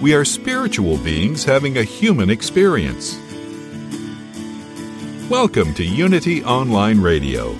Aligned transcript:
We 0.00 0.12
are 0.14 0.26
spiritual 0.26 0.98
beings 0.98 1.42
having 1.42 1.78
a 1.78 1.82
human 1.82 2.28
experience. 2.28 3.18
Welcome 5.30 5.72
to 5.72 5.84
Unity 5.84 6.44
Online 6.44 7.00
Radio, 7.00 7.52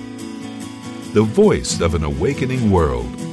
the 1.13 1.23
voice 1.23 1.81
of 1.81 1.95
an 1.95 2.03
awakening 2.03 2.69
world. 2.69 3.26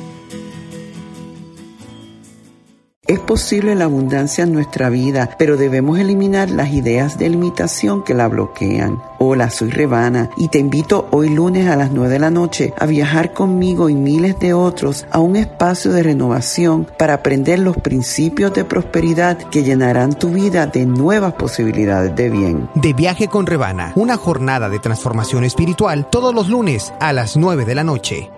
Es 3.06 3.20
posible 3.20 3.74
la 3.74 3.84
abundancia 3.84 4.44
en 4.44 4.54
nuestra 4.54 4.88
vida, 4.88 5.28
pero 5.38 5.58
debemos 5.58 5.98
eliminar 5.98 6.48
las 6.48 6.70
ideas 6.72 7.18
de 7.18 7.28
limitación 7.28 8.02
que 8.02 8.14
la 8.14 8.28
bloquean. 8.28 9.02
Hola, 9.18 9.50
soy 9.50 9.68
Revana 9.68 10.30
y 10.38 10.48
te 10.48 10.58
invito 10.58 11.06
hoy 11.10 11.28
lunes 11.28 11.68
a 11.68 11.76
las 11.76 11.90
9 11.90 12.08
de 12.08 12.18
la 12.18 12.30
noche 12.30 12.72
a 12.78 12.86
viajar 12.86 13.34
conmigo 13.34 13.90
y 13.90 13.94
miles 13.94 14.38
de 14.38 14.54
otros 14.54 15.06
a 15.10 15.20
un 15.20 15.36
espacio 15.36 15.92
de 15.92 16.02
renovación 16.02 16.86
para 16.98 17.12
aprender 17.12 17.58
los 17.58 17.76
principios 17.76 18.54
de 18.54 18.64
prosperidad 18.64 19.36
que 19.36 19.64
llenarán 19.64 20.18
tu 20.18 20.30
vida 20.30 20.66
de 20.66 20.86
nuevas 20.86 21.34
posibilidades 21.34 22.16
de 22.16 22.30
bien. 22.30 22.70
De 22.74 22.94
viaje 22.94 23.28
con 23.28 23.44
Revana, 23.44 23.92
una 23.96 24.16
jornada 24.16 24.70
de 24.70 24.78
transformación 24.78 25.44
espiritual 25.44 26.08
todos 26.08 26.34
los 26.34 26.48
lunes 26.48 26.90
a 27.00 27.12
las 27.12 27.36
9 27.36 27.66
de 27.66 27.74
la 27.74 27.84
noche. 27.84 28.30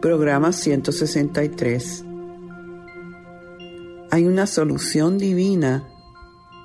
Programa 0.00 0.52
163. 0.52 2.04
Hay 4.12 4.26
una 4.26 4.46
solución 4.46 5.18
divina 5.18 5.88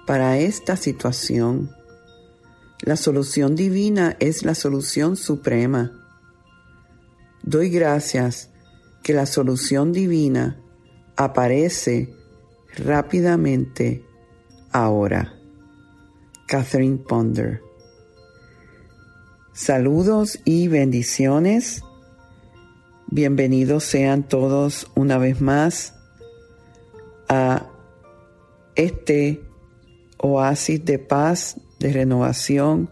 para 0.06 0.38
esta 0.38 0.78
situación. 0.78 1.72
La 2.81 2.95
solución 2.95 3.56
divina 3.56 4.16
es 4.20 4.45
la 4.45 4.54
solución 4.54 5.16
suprema. 5.16 5.92
Doy 7.42 7.72
gracias 7.72 8.52
que 9.02 9.14
la 9.14 9.26
solución 9.26 9.94
divina 9.94 10.61
aparece 11.16 12.14
rápidamente 12.78 14.06
ahora. 14.72 15.34
Catherine 16.48 16.98
Ponder. 17.00 17.61
Saludos 19.54 20.39
y 20.45 20.67
bendiciones 20.67 21.81
Bienvenidos 23.16 23.83
sean 23.83 24.23
todos 24.23 24.89
una 24.95 25.19
vez 25.19 25.39
más 25.39 25.94
a 27.30 27.70
este 28.73 29.39
oasis 30.17 30.83
de 30.83 30.97
paz, 30.97 31.61
de 31.78 31.94
renovación, 31.94 32.89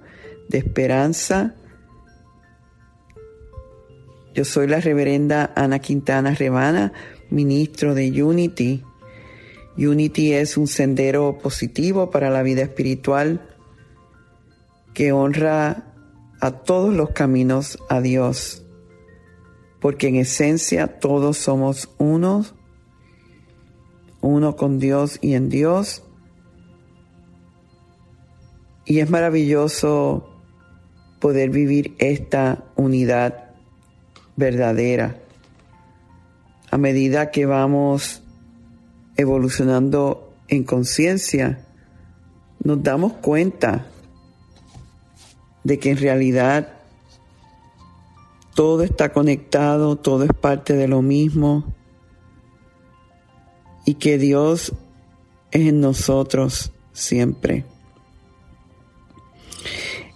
de 0.48 0.60
esperanza. 0.60 1.56
Yo 4.36 4.46
soy 4.46 4.68
la 4.68 4.80
reverenda 4.80 5.54
Ana 5.56 5.80
Quintana 5.80 6.36
Rebana, 6.36 6.94
ministro 7.32 7.96
de 7.96 8.24
Unity. 8.24 8.84
Unity 9.76 10.34
es 10.34 10.56
un 10.56 10.68
sendero 10.68 11.40
positivo 11.40 12.12
para 12.12 12.30
la 12.30 12.44
vida 12.44 12.62
espiritual 12.62 13.42
que 14.94 15.14
honra 15.14 15.96
a 16.40 16.52
todos 16.52 16.94
los 16.94 17.10
caminos 17.10 17.80
a 17.90 18.02
Dios 18.02 18.62
porque 19.82 20.08
en 20.08 20.16
esencia 20.16 21.00
todos 21.00 21.38
somos 21.38 21.90
unos, 21.98 22.54
uno 24.22 24.56
con 24.56 24.78
Dios 24.78 25.18
y 25.22 25.34
en 25.34 25.50
Dios. 25.50 26.04
Y 28.86 29.00
es 29.00 29.10
maravilloso 29.10 30.30
poder 31.20 31.50
vivir 31.50 31.96
esta 31.98 32.64
unidad 32.76 33.50
verdadera. 34.36 35.18
A 36.70 36.78
medida 36.78 37.32
que 37.32 37.48
vamos 37.48 38.24
evolucionando 39.18 40.32
en 40.48 40.64
conciencia, 40.64 41.66
nos 42.64 42.84
damos 42.84 43.14
cuenta 43.14 43.88
de 45.64 45.80
que 45.80 45.90
en 45.90 45.98
realidad 45.98 46.81
todo 48.62 48.84
está 48.84 49.12
conectado, 49.12 49.96
todo 49.96 50.24
es 50.24 50.34
parte 50.40 50.76
de 50.76 50.88
lo 50.88 51.02
mismo 51.02 51.74
y 53.88 53.96
que 53.96 54.20
Dios 54.20 54.74
es 55.50 55.62
en 55.62 55.82
nosotros 55.82 56.72
siempre. 56.94 57.66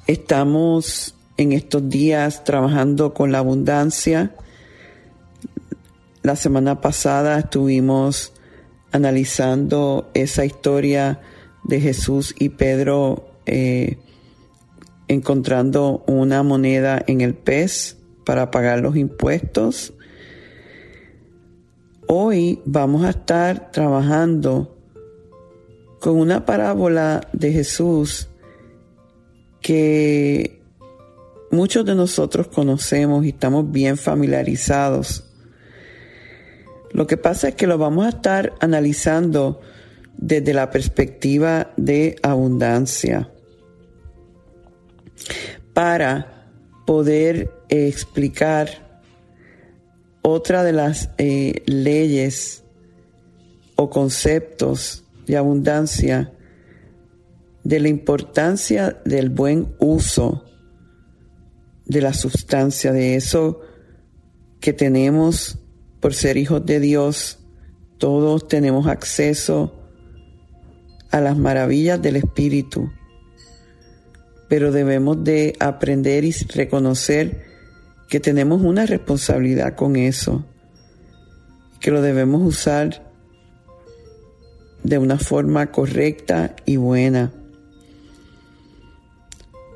Estamos 0.06 1.16
en 1.38 1.54
estos 1.54 1.90
días 1.90 2.44
trabajando 2.44 3.16
con 3.16 3.32
la 3.32 3.40
abundancia. 3.40 4.36
La 6.22 6.36
semana 6.36 6.82
pasada 6.82 7.40
estuvimos 7.40 8.32
analizando 8.92 10.12
esa 10.14 10.46
historia 10.46 11.20
de 11.64 11.82
Jesús 11.82 12.36
y 12.38 12.50
Pedro 12.50 13.28
eh, 13.48 13.98
encontrando 15.08 16.04
una 16.06 16.44
moneda 16.44 17.04
en 17.08 17.22
el 17.22 17.34
pez 17.34 17.95
para 18.26 18.52
pagar 18.52 18.80
los 18.80 18.96
impuestos. 18.96 19.94
Hoy 22.08 22.62
vamos 22.66 23.06
a 23.06 23.12
estar 23.12 23.72
trabajando 23.72 24.78
con 26.00 26.18
una 26.18 26.46
parábola 26.46 27.28
de 27.34 27.52
Jesús 27.52 28.28
que 29.62 30.62
muchos 31.50 31.86
de 31.86 31.96
nosotros 31.96 32.48
conocemos 32.48 33.26
y 33.26 33.30
estamos 33.30 33.72
bien 33.72 33.98
familiarizados. 33.98 35.24
Lo 36.92 37.08
que 37.08 37.18
pasa 37.18 37.50
es 37.50 37.56
que 37.56 37.68
lo 37.68 37.78
vamos 37.78 38.06
a 38.06 38.10
estar 38.10 38.54
analizando 38.60 39.62
desde 40.18 40.54
la 40.54 40.70
perspectiva 40.70 41.72
de 41.76 42.16
abundancia 42.22 43.32
para 45.74 46.52
poder 46.86 47.52
explicar 47.70 49.02
otra 50.22 50.64
de 50.64 50.74
las 50.74 51.10
eh, 51.18 51.64
leyes 51.66 52.64
o 53.76 53.90
conceptos 53.90 55.04
de 55.28 55.38
abundancia 55.38 56.32
de 57.64 57.80
la 57.80 57.90
importancia 57.90 59.02
del 59.06 59.30
buen 59.30 59.76
uso 59.80 60.46
de 61.86 62.02
la 62.02 62.14
sustancia, 62.14 62.92
de 62.92 63.16
eso 63.16 63.62
que 64.60 64.74
tenemos 64.74 65.60
por 66.00 66.14
ser 66.14 66.38
hijos 66.38 66.66
de 66.66 66.80
Dios. 66.80 67.40
Todos 67.98 68.48
tenemos 68.48 68.88
acceso 68.88 69.74
a 71.12 71.22
las 71.22 71.38
maravillas 71.38 72.02
del 72.02 72.18
Espíritu, 72.18 72.92
pero 74.50 74.72
debemos 74.72 75.24
de 75.24 75.56
aprender 75.60 76.26
y 76.26 76.32
reconocer 76.32 77.45
que 78.10 78.20
tenemos 78.20 78.62
una 78.62 78.86
responsabilidad 78.86 79.76
con 79.76 79.96
eso, 79.96 80.46
que 81.80 81.92
lo 81.92 82.02
debemos 82.02 82.42
usar 82.42 83.12
de 84.84 84.98
una 84.98 85.18
forma 85.18 85.72
correcta 85.72 86.56
y 86.66 86.78
buena. 86.78 87.32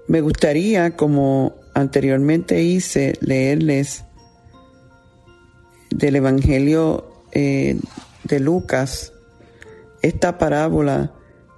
Me 0.07 0.21
gustaría, 0.21 0.95
como 0.95 1.55
anteriormente 1.73 2.61
hice, 2.61 3.17
leerles 3.21 4.05
del 5.89 6.15
Evangelio 6.15 7.23
eh, 7.31 7.79
de 8.23 8.39
Lucas 8.39 9.13
esta 10.01 10.37
parábola 10.37 11.11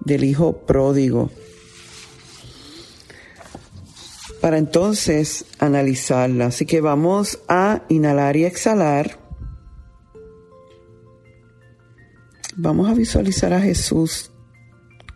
del 0.03 0.23
Hijo 0.23 0.57
pródigo 0.65 1.29
para 4.41 4.57
entonces 4.57 5.45
analizarla. 5.59 6.47
Así 6.47 6.65
que 6.65 6.81
vamos 6.81 7.39
a 7.47 7.83
inhalar 7.89 8.35
y 8.35 8.45
exhalar. 8.45 9.19
Vamos 12.57 12.89
a 12.89 12.93
visualizar 12.93 13.53
a 13.53 13.61
Jesús 13.61 14.31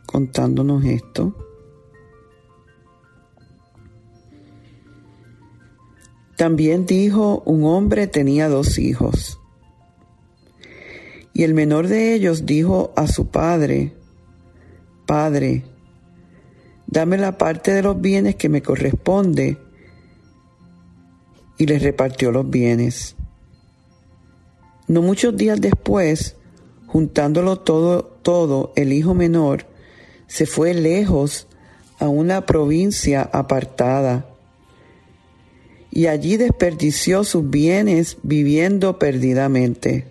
contándonos 0.05 0.85
esto. 0.85 1.35
También 6.37 6.85
dijo, 6.85 7.41
un 7.45 7.63
hombre 7.63 8.07
tenía 8.07 8.47
dos 8.49 8.77
hijos. 8.77 9.39
Y 11.33 11.43
el 11.43 11.53
menor 11.53 11.87
de 11.87 12.13
ellos 12.13 12.45
dijo 12.45 12.93
a 12.95 13.07
su 13.07 13.27
padre, 13.27 13.93
Padre, 15.05 15.63
dame 16.87 17.17
la 17.17 17.37
parte 17.37 17.73
de 17.73 17.81
los 17.81 17.99
bienes 17.99 18.35
que 18.35 18.49
me 18.49 18.61
corresponde. 18.61 19.57
Y 21.57 21.65
les 21.65 21.81
repartió 21.81 22.31
los 22.31 22.49
bienes. 22.49 23.15
No 24.87 25.01
muchos 25.01 25.35
días 25.35 25.59
después, 25.61 26.35
juntándolo 26.85 27.59
todo, 27.59 28.03
todo, 28.03 28.73
el 28.75 28.93
hijo 28.93 29.13
menor 29.13 29.65
se 30.27 30.45
fue 30.45 30.73
lejos 30.73 31.47
a 31.99 32.07
una 32.07 32.45
provincia 32.45 33.29
apartada 33.31 34.25
y 35.91 36.07
allí 36.07 36.35
desperdició 36.35 37.23
sus 37.23 37.49
bienes 37.49 38.17
viviendo 38.21 38.99
perdidamente. 38.99 40.07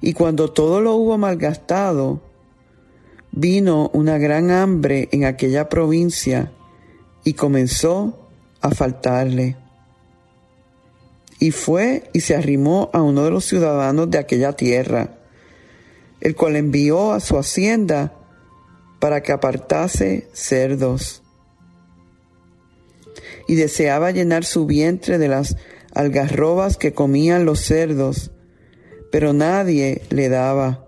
Y 0.00 0.14
cuando 0.14 0.50
todo 0.50 0.80
lo 0.80 0.94
hubo 0.94 1.16
malgastado, 1.16 2.20
vino 3.32 3.90
una 3.92 4.18
gran 4.18 4.50
hambre 4.50 5.08
en 5.12 5.24
aquella 5.24 5.68
provincia 5.68 6.52
y 7.24 7.34
comenzó 7.34 8.28
a 8.60 8.70
faltarle. 8.70 9.56
Y 11.38 11.52
fue 11.52 12.10
y 12.12 12.20
se 12.20 12.34
arrimó 12.34 12.90
a 12.92 13.02
uno 13.02 13.24
de 13.24 13.30
los 13.30 13.44
ciudadanos 13.44 14.10
de 14.10 14.18
aquella 14.18 14.54
tierra, 14.54 15.18
el 16.20 16.34
cual 16.34 16.56
envió 16.56 17.12
a 17.12 17.20
su 17.20 17.38
hacienda 17.38 18.12
para 18.98 19.22
que 19.22 19.32
apartase 19.32 20.28
cerdos. 20.32 21.22
Y 23.46 23.54
deseaba 23.54 24.10
llenar 24.10 24.44
su 24.44 24.66
vientre 24.66 25.18
de 25.18 25.28
las 25.28 25.56
algarrobas 25.94 26.76
que 26.76 26.92
comían 26.92 27.44
los 27.44 27.60
cerdos, 27.60 28.30
pero 29.10 29.32
nadie 29.32 30.02
le 30.10 30.28
daba. 30.28 30.87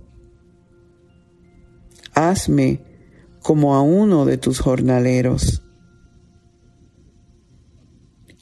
Como 3.41 3.75
a 3.75 3.81
uno 3.81 4.25
de 4.25 4.37
tus 4.37 4.59
jornaleros. 4.59 5.63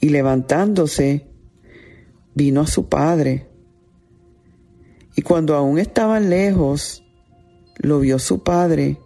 Y 0.01 0.09
levantándose, 0.09 1.27
vino 2.33 2.61
a 2.61 2.67
su 2.67 2.87
padre. 2.87 3.49
Y 5.15 5.21
cuando 5.21 5.55
aún 5.55 5.79
estaban 5.79 6.29
lejos, 6.29 7.03
lo 7.77 7.99
vio 7.99 8.19
su 8.19 8.43
padre 8.43 8.97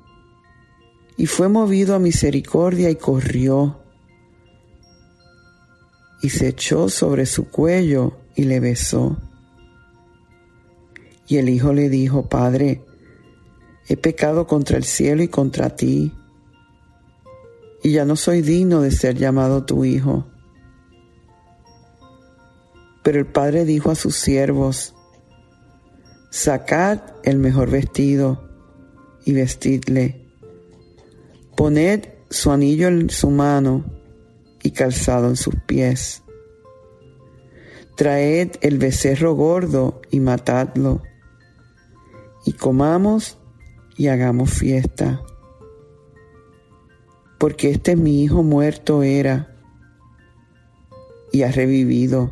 y 1.18 1.26
fue 1.28 1.48
movido 1.48 1.96
a 1.96 2.00
misericordia 2.00 2.90
y 2.90 2.96
corrió 2.96 3.80
y 6.22 6.30
se 6.30 6.48
echó 6.48 6.90
sobre 6.90 7.26
su 7.26 7.50
cuello 7.50 8.18
y 8.36 8.46
le 8.46 8.60
besó. 8.60 9.18
Y 11.28 11.38
el 11.38 11.50
hijo 11.50 11.74
le 11.74 11.90
dijo, 11.90 12.30
Padre, 12.30 12.82
he 13.88 13.98
pecado 13.98 14.48
contra 14.48 14.78
el 14.78 14.84
cielo 14.84 15.24
y 15.24 15.28
contra 15.28 15.76
ti, 15.76 16.14
y 17.84 17.92
ya 17.92 18.06
no 18.06 18.16
soy 18.16 18.42
digno 18.42 18.82
de 18.82 18.92
ser 18.92 19.16
llamado 19.18 19.66
tu 19.66 19.84
hijo. 19.84 20.26
Pero 23.04 23.20
el 23.20 23.26
padre 23.26 23.66
dijo 23.66 23.92
a 23.92 23.96
sus 23.96 24.16
siervos, 24.16 24.96
Sacad 26.30 27.00
el 27.24 27.38
mejor 27.38 27.70
vestido 27.70 28.50
y 29.26 29.34
vestidle. 29.34 30.26
Poned 31.56 32.08
su 32.30 32.52
anillo 32.52 32.88
en 32.88 33.10
su 33.10 33.30
mano 33.30 33.86
y 34.64 34.72
calzado 34.72 35.28
en 35.28 35.36
sus 35.36 35.56
pies. 35.68 36.24
Traed 37.96 38.52
el 38.62 38.80
becerro 38.80 39.36
gordo 39.36 40.02
y 40.10 40.20
matadlo, 40.20 41.04
y 42.46 42.54
comamos 42.54 43.38
y 43.98 44.08
hagamos 44.08 44.52
fiesta. 44.52 45.22
Porque 47.38 47.72
este 47.72 47.96
mi 47.96 48.24
hijo 48.24 48.44
muerto 48.44 49.04
era 49.04 49.56
y 51.32 51.44
ha 51.44 51.52
revivido. 51.52 52.32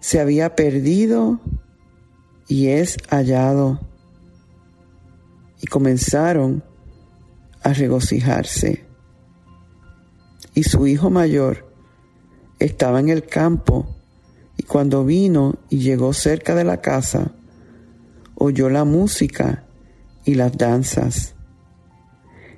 Se 0.00 0.20
había 0.20 0.54
perdido 0.56 1.40
y 2.48 2.68
es 2.68 2.96
hallado 3.08 3.80
y 5.60 5.66
comenzaron 5.66 6.62
a 7.62 7.72
regocijarse. 7.72 8.84
Y 10.54 10.64
su 10.64 10.86
hijo 10.86 11.10
mayor 11.10 11.72
estaba 12.58 13.00
en 13.00 13.08
el 13.08 13.24
campo 13.24 13.86
y 14.56 14.62
cuando 14.62 15.04
vino 15.04 15.56
y 15.68 15.78
llegó 15.78 16.12
cerca 16.12 16.54
de 16.54 16.64
la 16.64 16.80
casa, 16.80 17.32
oyó 18.36 18.68
la 18.68 18.84
música 18.84 19.63
y 20.24 20.34
las 20.34 20.56
danzas. 20.56 21.34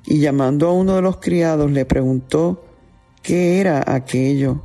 Y 0.07 0.21
llamando 0.21 0.69
a 0.69 0.73
uno 0.73 0.97
de 0.97 1.03
los 1.03 1.17
criados 1.17 1.71
le 1.71 1.85
preguntó 1.85 2.65
qué 3.23 3.61
era 3.61 3.83
aquello. 3.87 4.63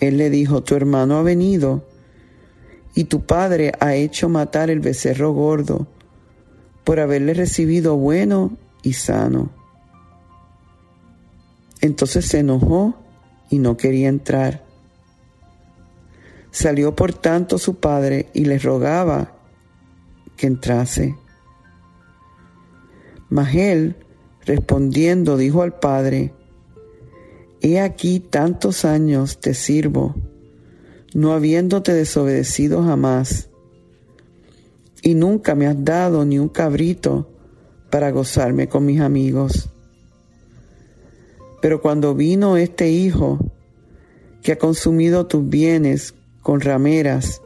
Él 0.00 0.16
le 0.16 0.30
dijo, 0.30 0.62
tu 0.62 0.74
hermano 0.74 1.18
ha 1.18 1.22
venido 1.22 1.84
y 2.94 3.04
tu 3.04 3.26
padre 3.26 3.72
ha 3.80 3.94
hecho 3.94 4.28
matar 4.28 4.70
el 4.70 4.80
becerro 4.80 5.32
gordo 5.32 5.86
por 6.84 7.00
haberle 7.00 7.34
recibido 7.34 7.96
bueno 7.96 8.56
y 8.82 8.92
sano. 8.92 9.50
Entonces 11.80 12.26
se 12.26 12.38
enojó 12.38 12.94
y 13.50 13.58
no 13.58 13.76
quería 13.76 14.08
entrar. 14.08 14.64
Salió 16.50 16.94
por 16.94 17.12
tanto 17.12 17.58
su 17.58 17.76
padre 17.76 18.28
y 18.32 18.44
le 18.44 18.58
rogaba 18.58 19.32
que 20.36 20.46
entrase. 20.46 21.16
Mas 23.34 23.52
él, 23.56 23.96
respondiendo, 24.46 25.36
dijo 25.36 25.62
al 25.62 25.80
padre, 25.80 26.32
He 27.60 27.80
aquí 27.80 28.20
tantos 28.20 28.84
años 28.84 29.40
te 29.40 29.54
sirvo, 29.54 30.14
no 31.14 31.32
habiéndote 31.32 31.92
desobedecido 31.92 32.84
jamás 32.84 33.48
y 35.02 35.16
nunca 35.16 35.56
me 35.56 35.66
has 35.66 35.84
dado 35.84 36.24
ni 36.24 36.38
un 36.38 36.48
cabrito 36.48 37.28
para 37.90 38.12
gozarme 38.12 38.68
con 38.68 38.86
mis 38.86 39.00
amigos. 39.00 39.68
Pero 41.60 41.82
cuando 41.82 42.14
vino 42.14 42.56
este 42.56 42.88
hijo, 42.88 43.40
que 44.44 44.52
ha 44.52 44.58
consumido 44.58 45.26
tus 45.26 45.48
bienes 45.48 46.14
con 46.40 46.60
rameras, 46.60 47.42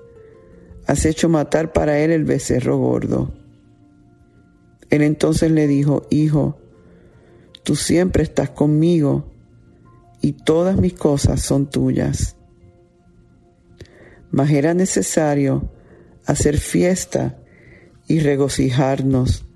has 0.87 1.07
hecho 1.07 1.30
matar 1.30 1.73
para 1.73 1.99
él 2.00 2.11
el 2.11 2.25
becerro 2.25 2.76
gordo. 2.76 3.38
Él 4.90 5.02
entonces 5.02 5.50
le 5.50 5.66
dijo, 5.66 6.07
Hijo, 6.11 6.59
tú 7.62 7.76
siempre 7.76 8.23
estás 8.23 8.50
conmigo 8.50 9.30
y 10.21 10.33
todas 10.33 10.76
mis 10.76 10.95
cosas 10.95 11.42
son 11.42 11.68
tuyas. 11.71 12.37
Mas 14.30 14.50
era 14.50 14.75
necesario 14.75 15.71
hacer 16.26 16.59
fiesta 16.59 17.38
y 18.07 18.21
regocijarnos, 18.21 19.47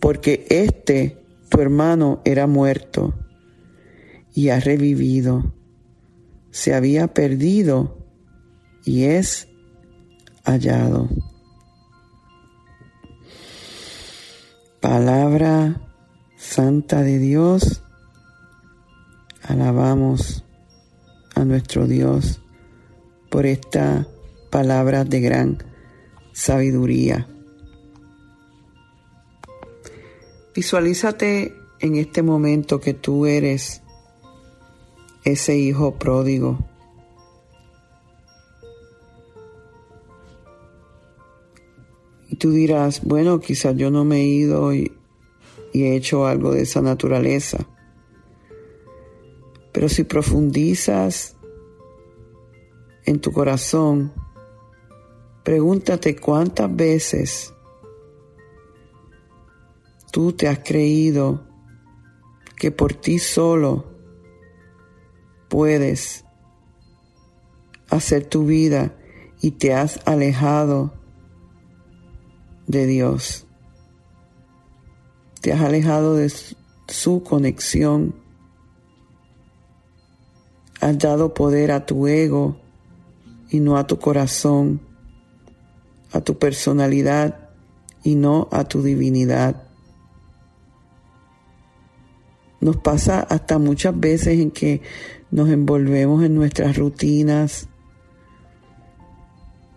porque 0.00 0.46
este 0.50 1.18
tu 1.48 1.60
hermano 1.60 2.20
era 2.24 2.46
muerto 2.46 3.14
y 4.34 4.50
ha 4.50 4.60
revivido, 4.60 5.54
se 6.50 6.74
había 6.74 7.08
perdido 7.08 8.06
y 8.84 9.04
es 9.04 9.48
hallado. 10.44 11.08
Palabra 14.80 15.80
santa 16.36 17.02
de 17.02 17.18
Dios, 17.18 17.82
alabamos 19.42 20.44
a 21.34 21.44
nuestro 21.44 21.88
Dios 21.88 22.40
por 23.28 23.44
esta 23.44 24.06
palabra 24.50 25.04
de 25.04 25.20
gran 25.20 25.58
sabiduría. 26.32 27.26
Visualízate 30.54 31.54
en 31.80 31.96
este 31.96 32.22
momento 32.22 32.78
que 32.78 32.94
tú 32.94 33.26
eres 33.26 33.82
ese 35.24 35.58
hijo 35.58 35.96
pródigo. 35.96 36.67
Tú 42.38 42.50
dirás, 42.52 43.02
bueno, 43.04 43.40
quizás 43.40 43.76
yo 43.76 43.90
no 43.90 44.04
me 44.04 44.18
he 44.20 44.24
ido 44.24 44.72
y, 44.72 44.92
y 45.72 45.84
he 45.84 45.96
hecho 45.96 46.26
algo 46.26 46.52
de 46.52 46.62
esa 46.62 46.80
naturaleza. 46.80 47.66
Pero 49.72 49.88
si 49.88 50.04
profundizas 50.04 51.36
en 53.04 53.20
tu 53.20 53.32
corazón, 53.32 54.12
pregúntate 55.44 56.16
cuántas 56.16 56.74
veces 56.74 57.54
tú 60.10 60.32
te 60.32 60.48
has 60.48 60.60
creído 60.60 61.46
que 62.56 62.70
por 62.70 62.94
ti 62.94 63.18
solo 63.18 63.86
puedes 65.48 66.24
hacer 67.88 68.26
tu 68.26 68.44
vida 68.44 68.96
y 69.40 69.52
te 69.52 69.72
has 69.74 70.00
alejado 70.06 70.97
de 72.68 72.86
Dios. 72.86 73.46
Te 75.40 75.52
has 75.52 75.60
alejado 75.62 76.14
de 76.14 76.32
su 76.86 77.22
conexión. 77.24 78.14
Has 80.80 80.96
dado 80.98 81.34
poder 81.34 81.72
a 81.72 81.86
tu 81.86 82.06
ego 82.06 82.60
y 83.50 83.58
no 83.58 83.76
a 83.76 83.86
tu 83.86 83.98
corazón, 83.98 84.80
a 86.12 86.20
tu 86.20 86.38
personalidad 86.38 87.50
y 88.04 88.14
no 88.14 88.48
a 88.52 88.64
tu 88.64 88.82
divinidad. 88.82 89.64
Nos 92.60 92.76
pasa 92.76 93.20
hasta 93.20 93.58
muchas 93.58 93.98
veces 93.98 94.38
en 94.38 94.50
que 94.50 94.82
nos 95.30 95.48
envolvemos 95.48 96.24
en 96.24 96.34
nuestras 96.34 96.76
rutinas. 96.76 97.68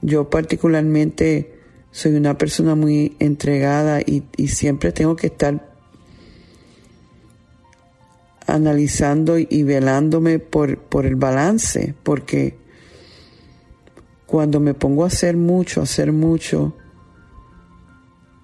Yo 0.02 0.30
particularmente 0.30 1.61
soy 1.92 2.16
una 2.16 2.38
persona 2.38 2.76
muy 2.76 3.16
entregada 3.20 4.02
y, 4.02 4.24
siempre 4.48 4.92
tengo 4.92 5.16
que 5.16 5.28
estar 5.28 5.70
analizando 8.48 9.38
y 9.38 9.64
velándome 9.64 10.40
por, 10.40 10.80
el 11.06 11.16
balance, 11.16 11.94
porque 12.04 12.58
cuando 14.26 14.60
me 14.60 14.74
pongo 14.74 15.04
a 15.04 15.08
hacer 15.08 15.36
mucho, 15.36 15.82
a 15.82 15.84
hacer 15.84 16.14
mucho, 16.14 16.76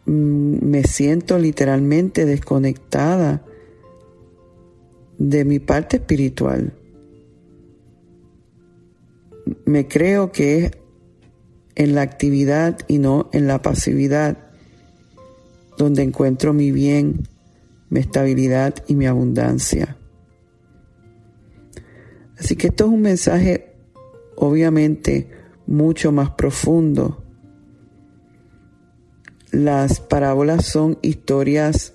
mm, 0.06 0.66
me 0.66 0.84
siento 0.84 1.40
literalmente 1.40 2.26
desconectada 2.26 3.44
de 5.18 5.46
mi 5.46 5.60
parte 5.60 5.98
espiritual. 5.98 6.74
Me 9.66 9.88
creo 9.88 10.32
que 10.32 10.66
es 10.66 10.72
en 11.78 11.94
la 11.94 12.02
actividad 12.02 12.80
y 12.88 12.98
no 12.98 13.30
en 13.34 13.48
la 13.48 13.62
pasividad 13.62 14.36
donde 15.78 16.02
encuentro 16.02 16.52
mi 16.52 16.72
bien, 16.72 17.28
mi 17.92 18.00
estabilidad 18.00 18.74
y 18.88 18.96
mi 18.96 19.06
abundancia. 19.06 19.96
Así 22.40 22.56
que 22.56 22.68
esto 22.68 22.86
es 22.86 22.90
un 22.90 23.02
mensaje 23.02 23.76
obviamente 24.36 25.30
mucho 25.68 26.12
más 26.12 26.32
profundo. 26.32 27.24
Las 29.52 30.00
parábolas 30.00 30.66
son 30.66 30.98
historias 31.04 31.94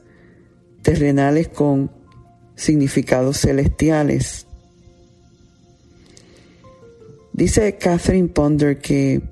terrenales 0.83 1.49
con 1.49 1.91
significados 2.55 3.41
celestiales. 3.41 4.47
Dice 7.33 7.79
Catherine 7.79 8.29
Ponder 8.29 8.79
que 8.79 9.32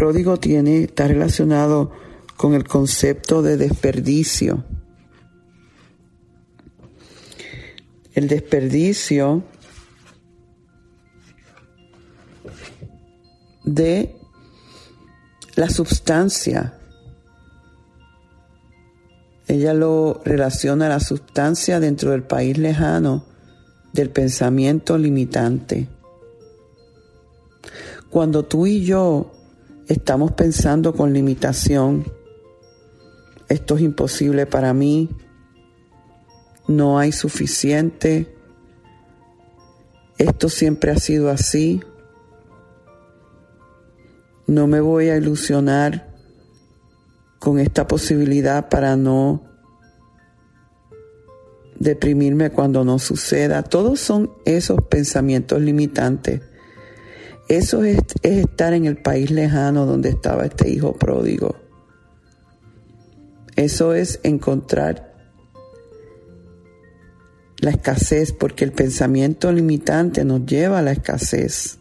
pródigo 0.00 0.38
tiene, 0.38 0.84
está 0.84 1.08
relacionado 1.08 1.90
con 2.38 2.54
el 2.54 2.66
concepto 2.66 3.42
de 3.42 3.58
desperdicio. 3.58 4.64
El 8.14 8.26
desperdicio 8.26 9.44
de 13.62 14.16
la 15.56 15.68
sustancia 15.68 16.78
ella 19.46 19.74
lo 19.74 20.22
relaciona 20.24 20.86
a 20.86 20.88
la 20.88 21.00
sustancia 21.00 21.78
dentro 21.78 22.12
del 22.12 22.22
país 22.22 22.56
lejano 22.56 23.26
del 23.92 24.08
pensamiento 24.08 24.96
limitante. 24.96 25.88
Cuando 28.08 28.46
tú 28.46 28.66
y 28.66 28.82
yo 28.82 29.32
estamos 29.90 30.30
pensando 30.30 30.94
con 30.94 31.12
limitación, 31.12 32.04
esto 33.48 33.74
es 33.74 33.82
imposible 33.82 34.46
para 34.46 34.72
mí, 34.72 35.10
no 36.68 37.00
hay 37.00 37.10
suficiente, 37.10 38.32
esto 40.16 40.48
siempre 40.48 40.92
ha 40.92 40.96
sido 40.96 41.28
así, 41.28 41.82
no 44.46 44.68
me 44.68 44.80
voy 44.80 45.08
a 45.08 45.16
ilusionar 45.16 46.14
con 47.40 47.58
esta 47.58 47.88
posibilidad 47.88 48.68
para 48.68 48.94
no 48.94 49.42
deprimirme 51.80 52.50
cuando 52.50 52.84
no 52.84 53.00
suceda. 53.00 53.64
Todos 53.64 53.98
son 53.98 54.30
esos 54.44 54.78
pensamientos 54.88 55.60
limitantes. 55.60 56.42
Eso 57.50 57.82
es, 57.82 57.98
estar 58.22 58.74
en 58.74 58.84
el 58.84 58.96
país 58.96 59.32
lejano 59.32 59.84
donde 59.84 60.10
estaba 60.10 60.46
este 60.46 60.70
hijo 60.70 60.92
pródigo. 60.92 61.56
Eso 63.56 63.92
es 63.92 64.20
encontrar 64.22 65.12
la 67.58 67.70
escasez, 67.70 68.32
porque 68.32 68.64
el 68.64 68.70
pensamiento 68.70 69.50
limitante 69.50 70.24
nos 70.24 70.46
lleva 70.46 70.78
a 70.78 70.82
la 70.82 70.92
escasez. 70.92 71.80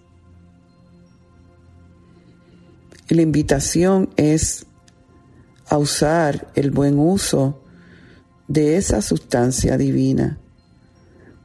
La 3.10 3.22
invitación 3.22 4.10
es 4.16 4.66
a 5.68 5.78
usar 5.78 6.48
el 6.56 6.72
buen 6.72 6.98
uso 6.98 7.62
de 8.48 8.76
esa 8.76 9.04
sustancia 9.04 9.78
divina, 9.78 10.40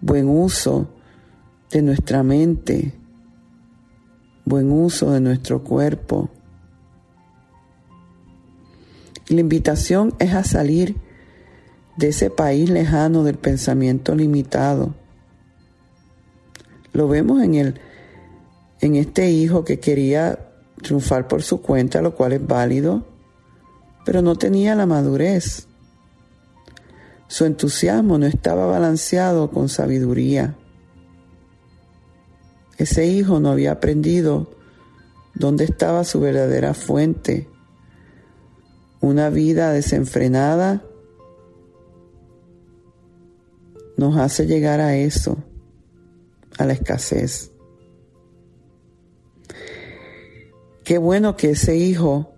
buen 0.00 0.31
uso 0.31 0.88
de 1.71 1.83
nuestra 1.83 2.23
mente, 2.23 3.04
buen 4.45 4.71
uso 4.71 5.11
de 5.11 5.21
nuestro 5.21 5.63
cuerpo. 5.63 6.31
La 9.29 9.41
invitación 9.41 10.15
es 10.19 10.35
a 10.35 10.45
salir 10.45 10.97
de 11.97 12.09
ese 12.09 12.31
país 12.31 12.69
lejano 12.71 13.25
del 13.25 13.37
pensamiento 13.37 14.15
limitado. 14.15 14.95
Lo 16.93 17.09
vemos 17.09 17.43
en 17.43 17.55
el 17.55 17.81
en 18.81 18.97
este 18.97 19.31
hijo 19.31 19.65
que 19.65 19.81
quería 19.81 20.39
triunfar 20.83 21.27
por 21.27 21.43
su 21.43 21.63
cuenta, 21.63 22.03
lo 22.03 22.15
cual 22.15 22.33
es 22.33 22.47
válido 22.47 23.15
pero 24.05 24.23
no 24.23 24.37
tenía 24.37 24.75
la 24.75 24.87
madurez. 24.87 25.67
Su 27.27 27.47
entusiasmo 27.47 28.19
no 28.19 28.27
estaba 28.27 28.67
balanceado 28.67 29.51
con 29.51 29.69
sabiduría. 29.69 30.55
Ese 32.78 33.07
hijo 33.07 33.40
no 33.40 33.50
había 33.50 33.73
aprendido 33.73 34.50
dónde 35.35 35.64
estaba 35.64 36.04
su 36.04 36.21
verdadera 36.21 36.75
fuente. 36.75 37.49
Una 39.00 39.31
vida 39.31 39.73
desenfrenada 39.73 40.85
nos 43.97 44.16
hace 44.16 44.47
llegar 44.47 44.81
a 44.81 44.97
eso, 44.97 45.38
a 46.59 46.64
la 46.64 46.73
escasez. 46.73 47.52
Qué 50.85 50.99
bueno 50.99 51.37
que 51.37 51.50
ese 51.50 51.76
hijo 51.76 52.35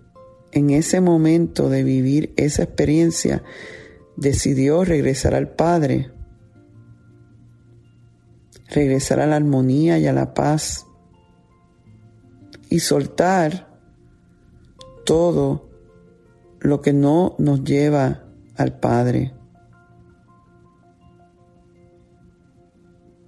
en 0.57 0.71
ese 0.71 1.03
momento 1.03 1.69
de 1.69 1.85
vivir 1.85 2.33
esa 2.37 2.63
experiencia, 2.63 3.43
decidió 4.17 4.85
regresar 4.85 5.35
al 5.35 5.51
Padre, 5.51 6.11
regresar 8.69 9.21
a 9.21 9.27
la 9.27 9.37
armonía 9.37 9.99
y 9.99 10.07
a 10.07 10.13
la 10.13 10.35
paz 10.35 10.87
y 12.69 12.81
soltar 12.81 13.79
todo 15.05 15.71
lo 16.61 16.81
que 16.81 16.93
no 16.93 17.37
nos 17.39 17.63
lleva 17.63 18.25
al 18.57 18.79
Padre. 18.79 19.33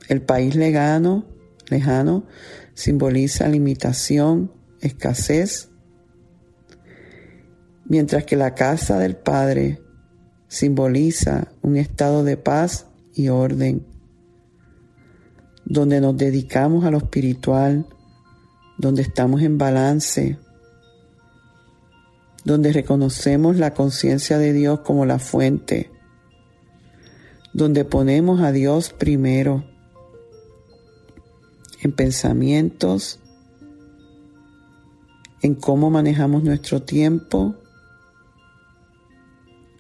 El 0.09 0.23
país 0.23 0.57
lejano, 0.57 1.27
lejano 1.69 2.25
simboliza 2.75 3.49
limitación, 3.49 4.53
escasez 4.81 5.69
mientras 7.89 8.25
que 8.25 8.37
la 8.37 8.55
casa 8.55 8.99
del 8.99 9.17
Padre 9.17 9.81
simboliza 10.47 11.49
un 11.63 11.77
estado 11.77 12.23
de 12.23 12.37
paz 12.37 12.87
y 13.15 13.29
orden. 13.29 13.87
Donde 15.69 16.01
nos 16.01 16.17
dedicamos 16.17 16.85
a 16.85 16.91
lo 16.91 16.97
espiritual, 16.97 17.85
donde 18.79 19.03
estamos 19.03 19.43
en 19.43 19.59
balance, 19.59 20.39
donde 22.43 22.73
reconocemos 22.73 23.59
la 23.59 23.75
conciencia 23.75 24.39
de 24.39 24.55
Dios 24.55 24.81
como 24.81 25.05
la 25.05 25.19
fuente, 25.19 25.91
donde 27.53 27.85
ponemos 27.85 28.41
a 28.41 28.51
Dios 28.51 28.95
primero 28.99 29.63
en 31.83 31.93
pensamientos, 31.93 33.21
en 35.43 35.55
cómo 35.55 35.91
manejamos 35.91 36.45
nuestro 36.45 36.81
tiempo, 36.81 37.57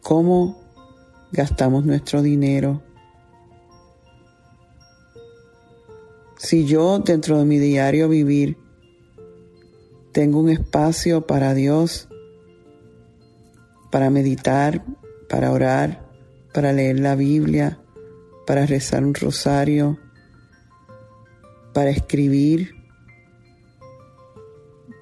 cómo 0.03 0.61
gastamos 1.33 1.87
nuestro 1.87 2.21
dinero. 2.21 2.83
Si 6.39 6.67
yo 6.67 7.01
dentro 7.01 7.37
de 7.39 7.45
mi 7.45 7.59
diario 7.59 8.09
vivir 8.09 8.57
tengo 10.13 10.39
un 10.39 10.51
espacio 10.51 11.27
para 11.27 11.53
Dios, 11.53 12.09
para 13.91 14.09
meditar, 14.09 14.85
para 15.29 15.51
orar, 15.51 16.09
para 16.55 16.73
leer 16.73 17.01
la 17.01 17.17
Biblia, 17.17 17.81
para 18.47 18.67
rezar 18.67 19.05
un 19.05 19.15
rosario, 19.15 19.99
para 21.75 21.91
escribir, 21.91 22.73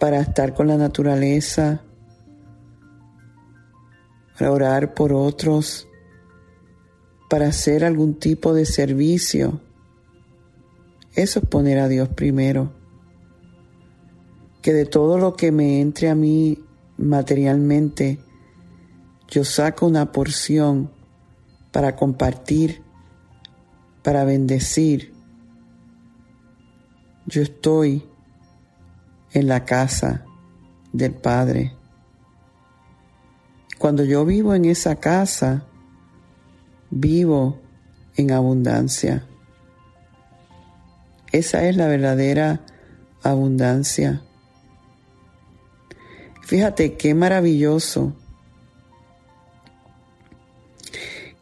para 0.01 0.21
estar 0.21 0.55
con 0.55 0.69
la 0.69 0.79
naturaleza, 0.79 1.83
para 4.39 4.53
orar 4.53 4.95
por 4.95 5.13
otros, 5.13 5.87
para 7.29 7.49
hacer 7.49 7.85
algún 7.85 8.19
tipo 8.19 8.55
de 8.55 8.65
servicio. 8.65 9.61
Eso 11.17 11.41
es 11.41 11.47
poner 11.47 11.79
a 11.79 11.89
Dios 11.89 12.11
primero. 12.11 12.73
Que 14.61 14.75
de 14.75 14.85
todo 14.85 15.17
lo 15.17 15.35
que 15.35 15.51
me 15.51 15.81
entre 15.81 16.11
a 16.11 16.15
mí 16.15 16.63
materialmente, 16.99 18.21
yo 19.29 19.43
saco 19.43 19.87
una 19.87 20.13
porción 20.13 20.91
para 21.73 21.97
compartir, 21.97 22.83
para 24.03 24.25
bendecir. 24.25 25.15
Yo 27.27 27.43
estoy 27.43 28.05
en 29.33 29.49
la 29.49 29.65
casa 29.65 30.27
del 30.93 31.15
Padre. 31.15 31.75
Cuando 33.79 34.05
yo 34.05 34.25
vivo 34.27 34.55
en 34.55 34.67
esa 34.67 34.97
casa, 34.97 35.65
vivo 36.91 37.59
en 38.17 38.33
abundancia. 38.33 39.27
Esa 41.37 41.69
es 41.69 41.77
la 41.77 41.87
verdadera 41.87 42.65
abundancia. 43.23 44.23
Fíjate 46.43 46.97
qué 46.97 47.15
maravilloso 47.15 48.15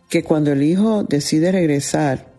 que 0.08 0.24
cuando 0.24 0.50
el 0.50 0.64
hijo 0.64 1.04
decide 1.04 1.52
regresar, 1.52 2.32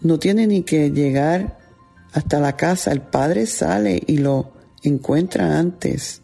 no 0.00 0.20
tiene 0.20 0.46
ni 0.46 0.62
que 0.62 0.92
llegar 0.92 1.58
hasta 2.12 2.38
la 2.38 2.56
casa, 2.56 2.92
el 2.92 3.02
padre 3.02 3.46
sale 3.46 4.00
y 4.06 4.18
lo 4.18 4.52
encuentra 4.84 5.58
antes, 5.58 6.22